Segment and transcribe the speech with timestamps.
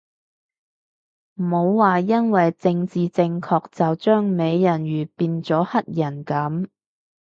[1.37, 6.69] 冇話因為政治正確就將美人魚變咗黑人噉